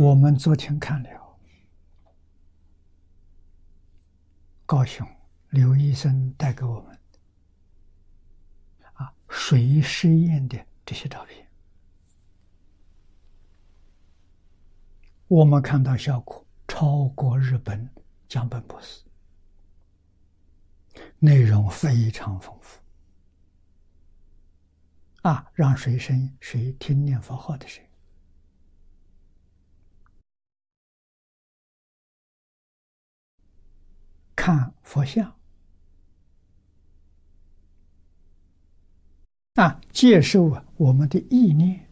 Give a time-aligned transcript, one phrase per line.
[0.00, 1.10] 我们昨天看了
[4.64, 5.06] 高雄
[5.50, 6.98] 刘医生带给我们
[8.94, 11.46] 啊水试验的这些照片，
[15.28, 17.86] 我们看到效果超过日本
[18.26, 19.04] 江本博士，
[21.18, 22.80] 内容非常丰富。
[25.20, 27.84] 啊，让谁声谁听念佛号的声
[34.40, 35.36] 看佛像。
[39.56, 41.86] 啊，接受我们的意念。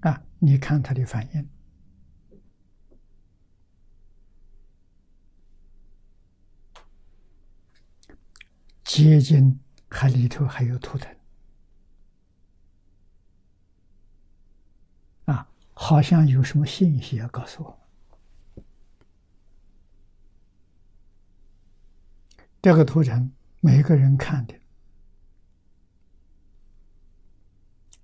[0.00, 1.48] 啊，你看他的反应，
[8.82, 11.16] 接近还里头还有图腾。
[15.26, 17.85] 啊，好像有什么信息要告诉我。
[22.60, 24.54] 这个图层，每个人看的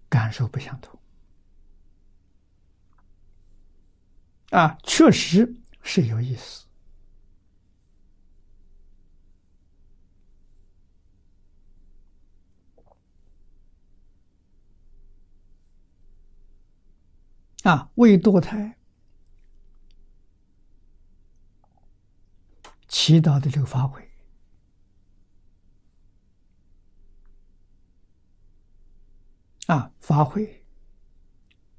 [0.09, 0.99] 感受不相同
[4.51, 6.67] 啊，确实是有意思
[17.65, 18.77] 啊，为堕胎
[22.89, 24.09] 祈祷的这个法会。
[29.69, 30.67] 啊，发挥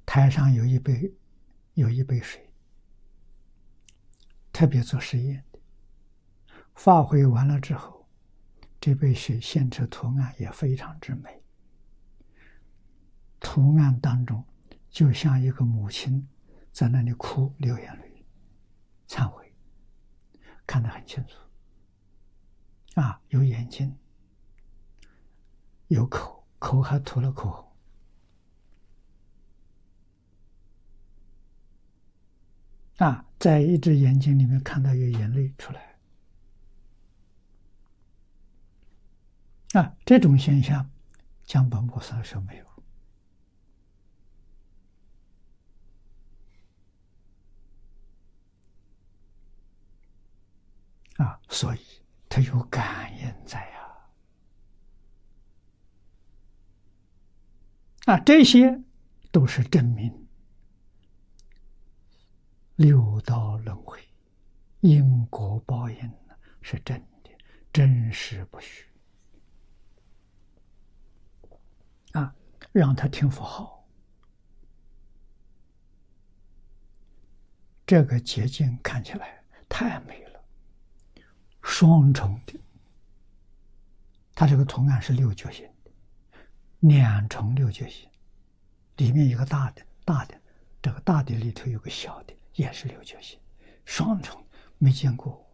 [0.06, 1.14] 台上有一杯，
[1.74, 2.50] 有一杯水，
[4.50, 5.58] 特别做实验的。
[6.74, 8.08] 发挥完了之后，
[8.80, 11.42] 这杯水现出图案也非常之美。
[13.38, 14.42] 图案当中，
[14.88, 16.26] 就像一个母亲
[16.72, 18.26] 在那里哭流眼泪，
[19.06, 19.54] 忏悔，
[20.66, 21.36] 看得很清楚。
[22.98, 23.94] 啊，有眼睛，
[25.88, 27.63] 有口，口还涂了口红。
[32.98, 35.96] 啊，在一只眼睛里面看到有眼泪出来，
[39.72, 40.88] 啊，这种现象，
[41.44, 42.64] 江本博士说没有，
[51.24, 51.80] 啊，所以
[52.28, 54.06] 他有感应在啊，
[58.06, 58.80] 啊，这些
[59.32, 60.23] 都是证明。
[62.76, 64.00] 六道轮回，
[64.80, 66.12] 因果报应
[66.60, 67.30] 是真的，
[67.72, 68.84] 真实不虚。
[72.12, 72.34] 啊，
[72.72, 73.86] 让他听佛号，
[77.86, 80.44] 这个结晶看起来太美了，
[81.62, 82.58] 双重的。
[84.34, 85.92] 它这个图案是六角形的，
[86.80, 88.10] 两重六角形，
[88.96, 90.40] 里面有个大的，大的，
[90.82, 92.33] 这个大的里头有个小的。
[92.54, 93.38] 也是六角形，
[93.84, 94.46] 双重
[94.78, 95.44] 没见过。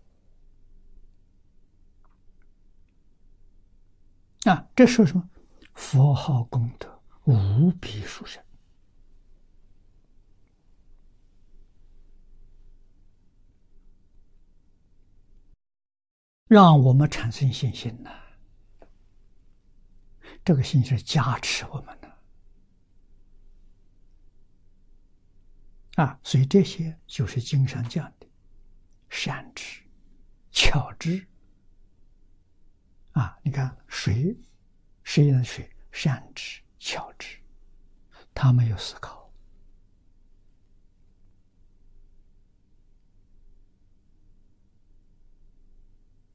[4.44, 5.28] 啊，这说什么？
[5.74, 8.42] 佛号功德无比殊胜，
[16.46, 18.10] 让我们产生信心呐。
[20.44, 21.99] 这个信心加持我们。
[26.00, 28.26] 啊，所以这些就是经上讲的
[29.10, 29.82] 善知、
[30.50, 31.22] 巧知。
[33.12, 34.34] 啊，你看水，
[35.02, 35.70] 谁的水？
[35.92, 37.36] 善知、巧知，
[38.32, 39.30] 他没有思考。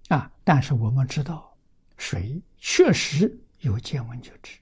[0.09, 1.57] 啊，但是我们知道，
[1.97, 4.59] 水确实有见闻觉知，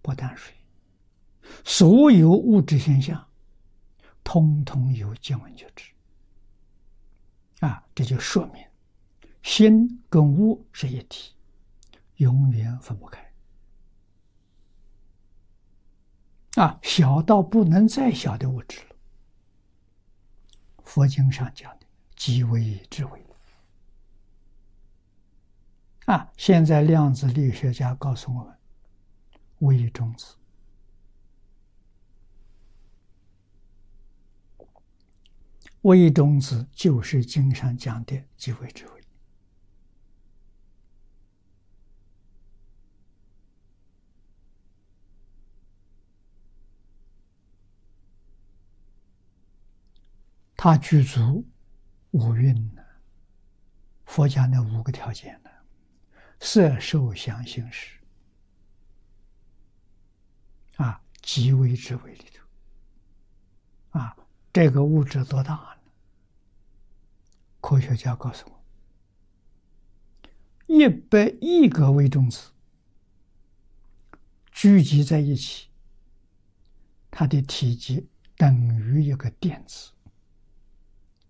[0.00, 0.54] 不但水，
[1.66, 3.28] 所有物质现象。
[4.24, 5.92] 通通有见闻觉知，
[7.60, 8.64] 啊，这就说明
[9.42, 11.34] 心跟物是一体，
[12.16, 13.32] 永远分不开。
[16.56, 18.96] 啊，小到不能再小的物质了。
[20.84, 23.20] 佛经上讲的即为智慧。
[26.06, 28.56] 啊，现在量子力学家告诉我们，
[29.60, 30.34] 微中子。
[35.82, 39.00] 微中子就是经上讲的即为智慧。
[50.54, 51.44] 他具足
[52.12, 52.82] 五蕴呢，
[54.04, 55.50] 佛讲的五个条件呢，
[56.38, 57.98] 色受想行识
[60.76, 63.98] 啊，即为之为里头。
[63.98, 64.16] 啊，
[64.52, 65.90] 这个物质多大呢？
[67.60, 68.64] 科学家告诉我，
[70.66, 72.50] 一百亿个微中子
[74.50, 75.68] 聚集在一起，
[77.10, 79.92] 它的体积等于一个电子。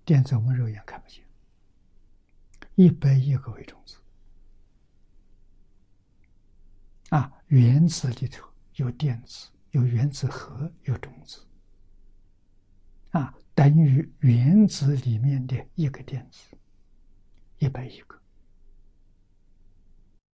[0.05, 1.25] 电子我们肉眼看不见，
[2.75, 3.99] 一百亿个微中子
[7.11, 11.47] 啊，原子里头有电子，有原子核，有中子
[13.13, 16.57] 啊，等于原子里面的一个电子，
[17.59, 18.21] 一百亿个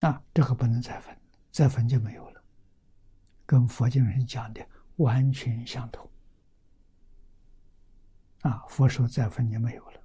[0.08, 1.16] 啊，这个不能再分，
[1.52, 2.42] 再分就没有了，
[3.46, 4.66] 跟佛经人讲的
[4.96, 6.10] 完全相同。
[8.42, 8.64] 啊！
[8.70, 10.00] 佛说再分也没有了，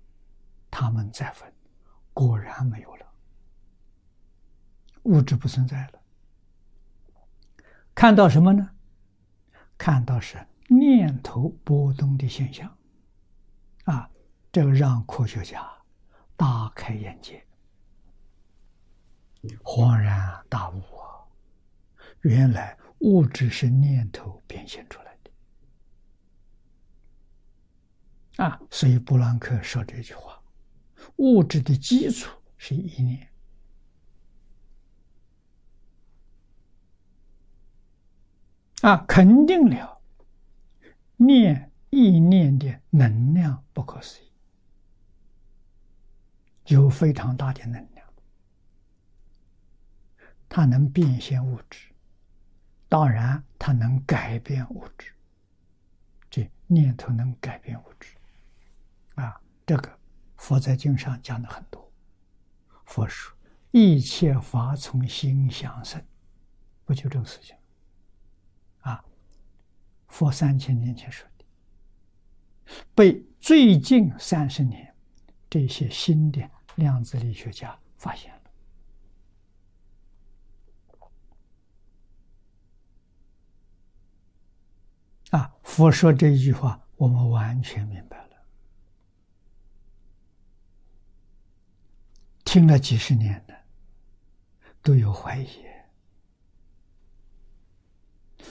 [0.70, 1.52] 他们再分，
[2.14, 3.06] 果然没有了，
[5.02, 6.02] 物质不存在了。
[7.94, 8.70] 看到什么呢？
[9.76, 12.76] 看到是念头波动的现象。
[13.84, 14.10] 啊，
[14.50, 15.70] 这个让科学家
[16.36, 17.44] 大开眼界，
[19.62, 21.26] 恍然大悟啊！
[22.20, 25.30] 原来物质是念头变现出来的。
[28.44, 30.40] 啊，所以布兰克说这句话
[31.18, 33.28] ：“物质的基础是一念。”
[38.82, 39.91] 啊，肯定了
[41.24, 44.32] 念意念的能量不可思议，
[46.66, 48.06] 有非常大的能量，
[50.48, 51.88] 它能变现物质，
[52.88, 55.12] 当然它能改变物质，
[56.28, 58.16] 这念头能改变物质。
[59.14, 59.98] 啊，这个
[60.36, 61.88] 佛在经上讲的很多。
[62.84, 63.36] 佛说
[63.70, 66.04] 一切法从心想生，
[66.84, 67.56] 不就这个事情？
[70.12, 71.44] 佛三千年前说的，
[72.94, 74.94] 被最近三十年
[75.48, 78.30] 这些新的量子力学家发现
[85.30, 85.38] 了。
[85.38, 88.36] 啊，佛说这一句话，我们完全明白了。
[92.44, 93.56] 听了几十年的，
[94.82, 95.71] 都有怀疑。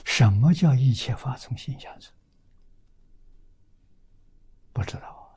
[0.04, 2.12] 什么叫一切法从心想生？
[4.72, 5.30] 不知道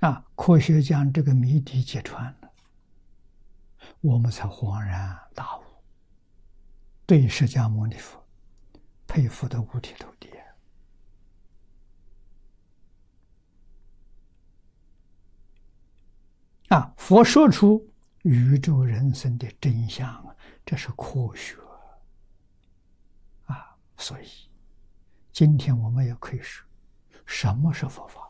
[0.00, 0.08] 啊！
[0.08, 2.52] 啊，科学将这个谜底揭穿了，
[4.00, 5.62] 我们才恍然大悟，
[7.06, 8.22] 对释迦牟尼佛
[9.06, 10.28] 佩服的五体投地。
[16.68, 16.92] 啊！
[16.96, 17.88] 佛说出
[18.22, 20.35] 宇宙人生的真相啊，
[20.66, 21.56] 这是科学
[23.44, 23.78] 啊！
[23.96, 24.28] 所以，
[25.32, 26.66] 今天我们也可以说，
[27.24, 28.28] 什么是佛法？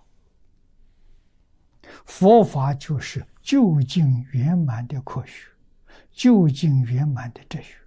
[2.05, 5.51] 佛法就是究竟圆满的科学，
[6.13, 7.79] 究竟圆满的哲学。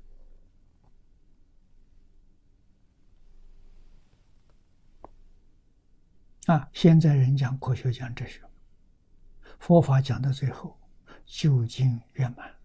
[6.47, 6.67] 啊！
[6.73, 8.41] 现在人讲科学，讲哲学。
[9.59, 10.75] 佛法讲到最后，
[11.25, 12.55] 究竟圆满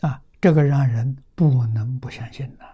[0.00, 0.22] 啊！
[0.44, 2.66] 这个让人不能不相信呐！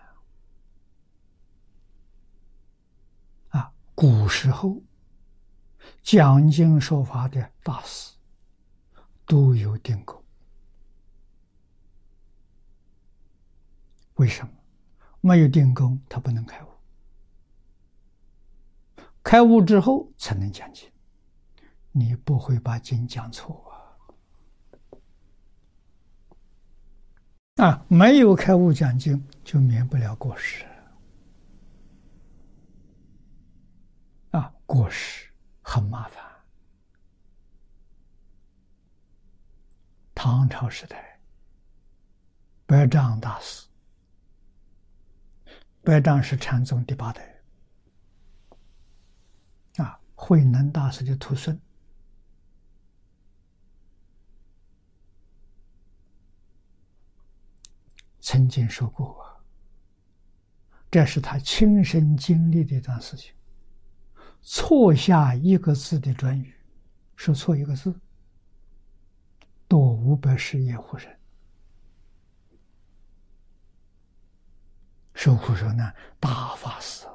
[3.51, 4.83] 啊，古时候
[6.03, 8.13] 讲经说法的大师
[9.25, 10.21] 都有定功，
[14.15, 14.53] 为什么？
[15.21, 16.69] 没有定功，他不能开悟。
[19.23, 20.91] 开悟之后才能讲经，
[21.93, 23.55] 你不会把经讲错
[27.57, 27.85] 啊！
[27.89, 30.65] 没有开悟讲经，就免不了过失。
[34.31, 35.29] 啊，过失
[35.61, 36.25] 很麻烦。
[40.15, 41.19] 唐朝时代，
[42.67, 43.67] 白丈大师。
[45.83, 47.43] 白丈是禅宗第八代，
[49.77, 51.59] 啊，慧能大师的徒孙，
[58.31, 59.43] 曾经说过，
[60.89, 63.35] 这是他亲身经历的一段事情。
[64.41, 66.55] 错下一个字的专语，
[67.17, 67.93] 说错一个字，
[69.67, 71.19] 多五百十亿活人
[75.13, 77.09] 受苦受难，大发死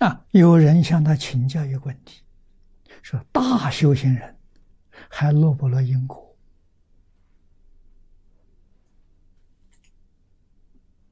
[0.00, 0.26] 啊！
[0.32, 2.23] 有人向他请教一个问题。
[3.04, 4.40] 说：“大修行人
[5.10, 6.34] 还落不落因果？”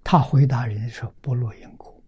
[0.02, 2.02] 他回答人家说：“不落因果。”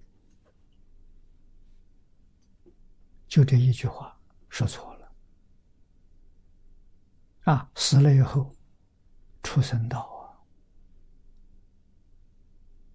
[3.28, 5.12] 就这一句话说错了
[7.42, 7.70] 啊！
[7.74, 8.56] 死了以后，
[9.42, 10.40] 出生道啊，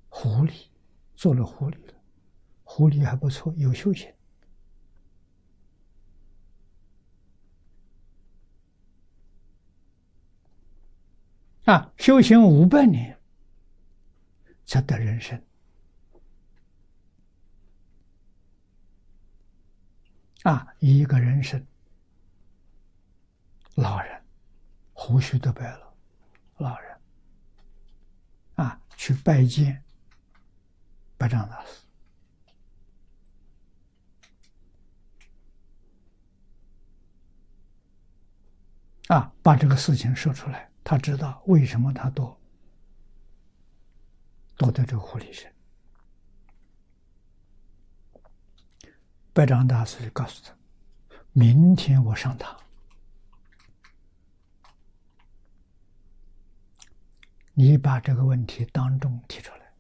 [0.10, 0.66] 狐狸
[1.14, 1.94] 做了狐狸了，
[2.64, 4.12] 狐狸还不错，有修行
[11.70, 13.16] 啊，修行五百年
[14.66, 15.40] 才得人生。
[20.42, 21.64] 啊，一个人生，
[23.76, 24.20] 老人，
[24.94, 25.94] 胡须都白了，
[26.58, 26.98] 老人，
[28.56, 29.84] 啊，去拜见
[31.20, 31.84] 白丈大师，
[39.10, 42.36] 啊，把这个事情说出来，他知道为什么他躲，
[44.58, 45.54] 躲在这个狐狸身。
[49.32, 50.52] 白丈大师就告诉他
[51.32, 52.60] ：“明天我上堂，
[57.54, 59.72] 你把这个问题当众提出来。”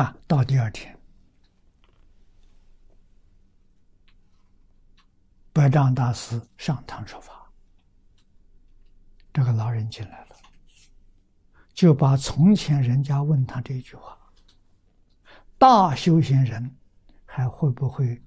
[0.00, 0.95] 啊，到第二天，
[5.66, 7.50] 白丈大师上堂说法，
[9.32, 10.36] 这个老人进来了。
[11.74, 14.16] 就把从前人家问他这句话
[15.58, 16.72] ：“大修行人
[17.24, 18.22] 还会不会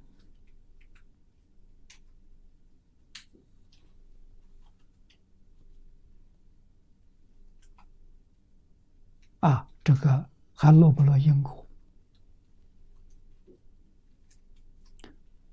[9.40, 9.66] 啊？
[9.82, 11.66] 这个还落不落因果？”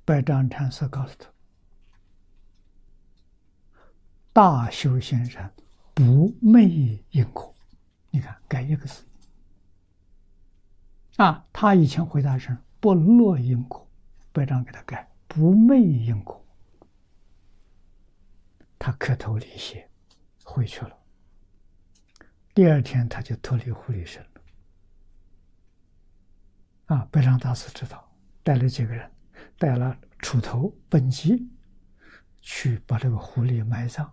[0.04, 1.28] 百丈禅师告诉他
[4.36, 5.50] ：“大修行人
[5.94, 7.54] 不昧因果。”
[8.12, 9.02] 你看，改一个字
[11.16, 11.42] 啊！
[11.54, 13.90] 他以前回答是“不落因果”，
[14.32, 16.44] 白丈给他改“不昧因果”。
[18.78, 19.88] 他磕头礼谢，
[20.44, 20.94] 回去了。
[22.52, 24.28] 第二天，他就脱离狐狸身了。
[26.94, 27.08] 啊！
[27.10, 28.06] 白丈大师知道，
[28.42, 29.10] 带了几个人，
[29.56, 31.50] 带了锄头、本机，
[32.42, 34.12] 去把这个狐狸埋葬，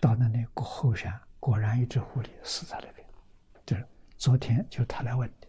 [0.00, 1.20] 到那里过后山。
[1.38, 3.06] 果然，一只狐狸死在那边。
[3.64, 3.86] 就是
[4.16, 5.46] 昨天，就他来问的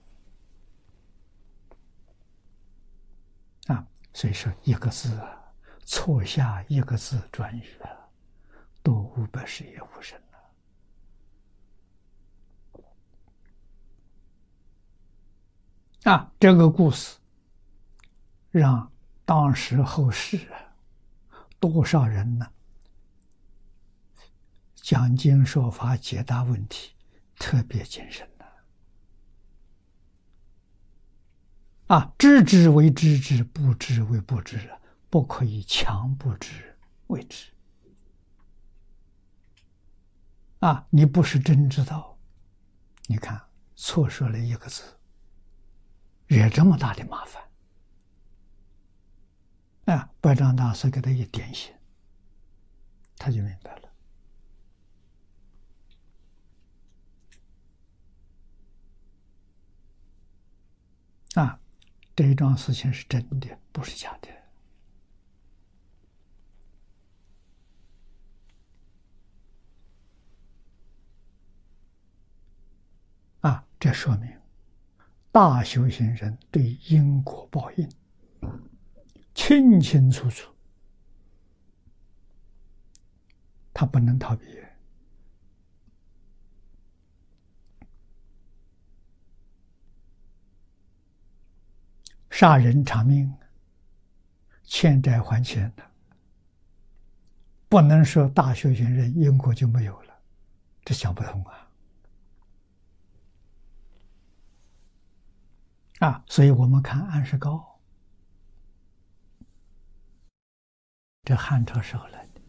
[3.74, 3.88] 啊。
[4.14, 5.54] 所以说，一个字啊，
[5.86, 7.90] 错下一个字转语啊，
[8.84, 10.20] 多五百世也无声
[16.04, 16.12] 了。
[16.12, 17.18] 啊，这个故事
[18.52, 18.92] 让
[19.26, 20.76] 当时后世啊，
[21.60, 22.48] 多少人呢？
[24.88, 26.94] 讲经说法、解答问题，
[27.38, 28.46] 特别谨慎的。
[31.88, 34.80] 啊，知之为知之，不知为不知啊，
[35.10, 36.74] 不可以强不知
[37.08, 37.52] 为知。
[40.60, 42.18] 啊，你不是真知道，
[43.08, 43.42] 你看
[43.76, 44.84] 错说了一个字，
[46.28, 47.44] 惹这么大的麻烦。
[49.88, 51.76] 啊，白丈大师给他一点醒，
[53.18, 53.87] 他就明白了。
[61.40, 61.60] 啊，
[62.16, 64.30] 这一桩事情是真的，不是假的。
[73.42, 74.36] 啊，这说明
[75.32, 77.88] 大修行人对因果报应
[79.36, 80.52] 清清楚楚，
[83.72, 84.44] 他不能逃避。
[92.38, 93.34] 杀人偿命，
[94.62, 95.84] 欠债还钱的，
[97.68, 100.14] 不能说大修行人因果就没有了，
[100.86, 101.68] 这想不通啊！
[105.98, 107.82] 啊，所以我们看安世高，
[111.24, 112.42] 这汉朝时候来的，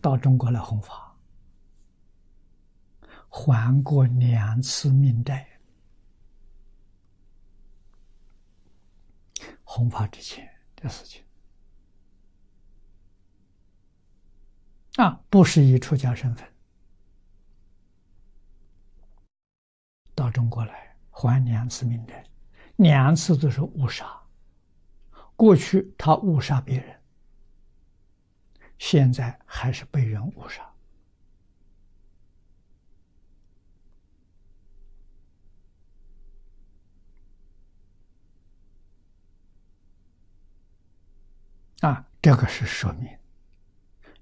[0.00, 1.12] 到中国来弘法，
[3.28, 5.49] 还过两次命债。
[9.72, 11.22] 弘法之前的事情
[14.96, 16.44] 啊，不是以出家身份
[20.12, 22.26] 到中国来还两次命债，
[22.78, 24.20] 两次都是误杀。
[25.36, 27.00] 过去他误杀别人，
[28.76, 30.68] 现在还是被人误杀。
[41.80, 43.08] 啊，这个是说明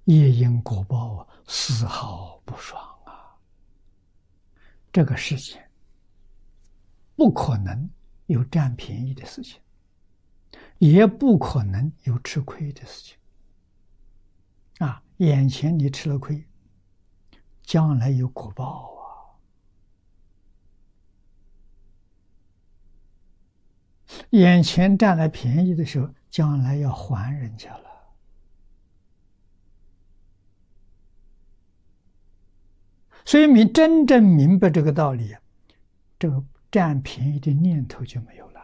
[0.04, 3.36] 业因果报啊丝毫不爽啊！
[4.92, 5.60] 这个事情
[7.16, 7.90] 不可能
[8.26, 9.60] 有占便宜的事情，
[10.78, 13.18] 也不可能有吃亏的事情。
[14.86, 16.46] 啊，眼前你吃了亏，
[17.62, 19.02] 将来有果报啊！
[24.30, 26.08] 眼前占了便宜的时候。
[26.30, 27.90] 将来要还人家了，
[33.24, 35.34] 所以你真正明白这个道理，
[36.18, 38.60] 这个占便宜的念头就没有了。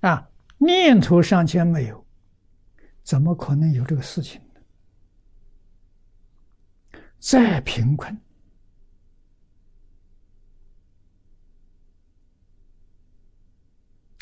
[0.00, 2.04] 啊，念头尚且没有，
[3.02, 4.60] 怎么可能有这个事情呢？
[7.18, 8.20] 再贫困。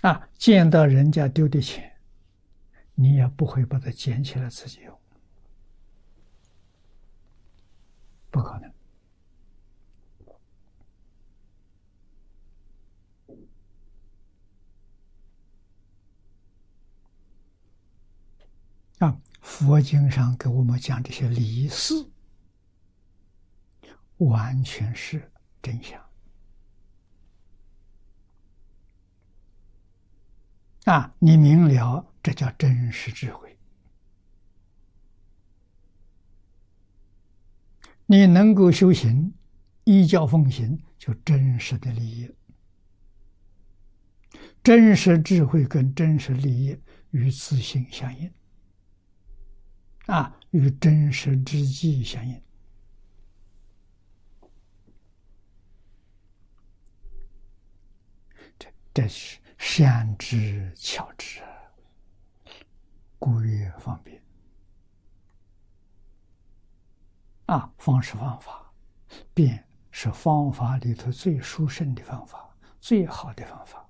[0.05, 0.29] 啊！
[0.37, 1.97] 见到人家丢的钱，
[2.95, 5.01] 你也不会把它捡起来自己用，
[8.31, 8.71] 不可能。
[18.99, 21.95] 啊，佛经上给我们讲这些离事，
[24.19, 25.99] 完全是真相。
[30.85, 33.59] 啊，你明了，这叫真实智慧。
[38.07, 39.33] 你能够修行，
[39.85, 42.31] 依教奉行，就真实的利益。
[44.63, 46.79] 真实智慧跟真实利益
[47.11, 48.31] 与自性相应，
[50.07, 52.43] 啊，与真实之际相应。
[58.59, 59.39] 这，这是。
[59.67, 61.43] 善知巧之，
[63.19, 64.23] 故曰方便。
[67.47, 68.71] 啊，方式方法，
[69.33, 73.84] 便是方法里头最殊胜的方法，最好的方法。